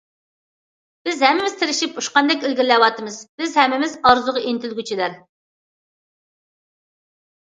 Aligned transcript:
بىز 1.07 1.19
ھەممىمىز 1.25 1.55
تىرىشىپ 1.57 1.99
ئۇچقاندەك 2.01 2.45
ئىلگىرىلەۋاتىمىز، 2.47 3.19
بىز 3.41 3.53
ھەممىمىز 3.61 3.93
ئارزۇغا 4.11 4.43
ئىنتىلگۈچىلەر. 4.45 5.13